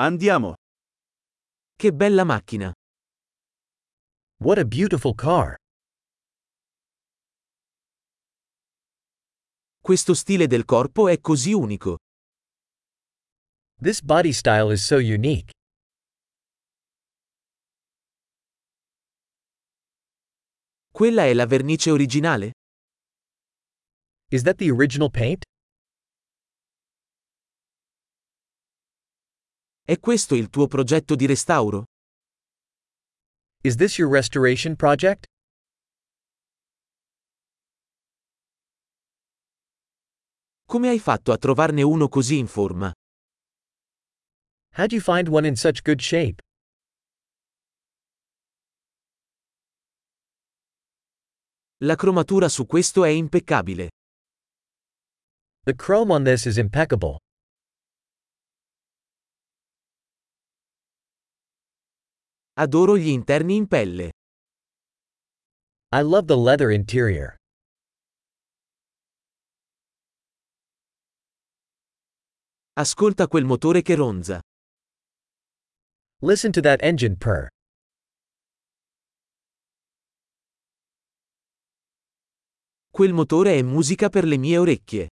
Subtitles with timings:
[0.00, 0.54] Andiamo.
[1.74, 2.72] Che bella macchina.
[4.36, 5.56] What a beautiful car.
[9.80, 11.96] Questo stile del corpo è così unico.
[13.80, 15.50] This body style is so unique.
[20.92, 22.52] Quella è la vernice originale?
[24.30, 25.42] Is that the original paint?
[29.88, 31.84] È questo il tuo progetto di restauro?
[33.62, 35.24] Is this your restoration project?
[40.66, 42.92] Come hai fatto a trovarne uno così in forma?
[44.76, 46.42] How'd you find one in such good shape?
[51.78, 53.88] La cromatura su questo è impeccabile.
[55.64, 57.20] The chrome on this is impeccable.
[62.60, 64.10] Adoro gli interni in pelle.
[65.92, 67.36] I love the leather interior.
[72.72, 74.40] Ascolta quel motore che ronza.
[76.22, 77.46] Listen to that engine purr.
[82.90, 85.08] Quel motore è musica per le mie orecchie.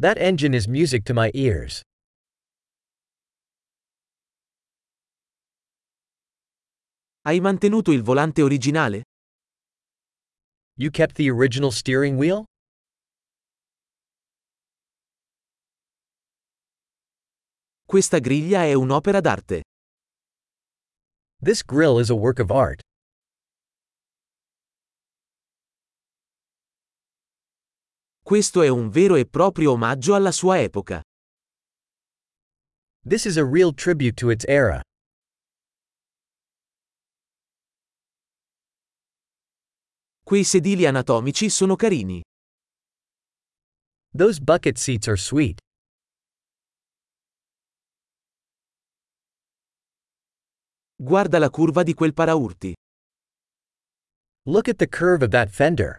[0.00, 1.82] That engine is music to my ears.
[7.24, 9.04] Hai mantenuto il volante originale?
[10.76, 12.44] You kept the original steering wheel?
[17.86, 19.62] Questa griglia è un'opera d'arte.
[21.40, 22.80] This grill is a work of art.
[28.24, 31.00] Questo è un vero e proprio omaggio alla sua epoca.
[33.04, 34.82] This is a real tribute to its era.
[40.32, 42.22] Quei sedili anatomici sono carini.
[44.16, 45.58] Those bucket seats are sweet.
[50.96, 52.72] Guarda la curva di quel paraurti.
[54.46, 55.98] Look at the curve of that fender.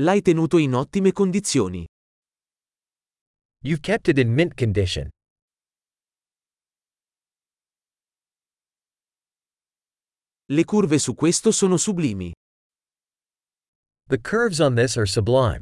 [0.00, 1.86] L'hai tenuto in ottime condizioni.
[3.62, 5.10] You've kept it in mint condition.
[10.50, 12.32] Le curve su questo sono sublimi.
[14.08, 15.60] The curves on this are sublime.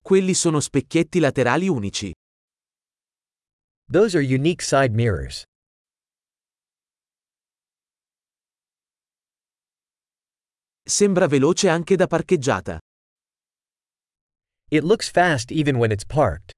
[0.00, 2.12] Quelli sono specchietti laterali unici.
[3.90, 5.42] Those are unique side mirrors.
[10.84, 12.78] Sembra veloce anche da parcheggiata.
[14.68, 16.52] It looks fast even when it's parked.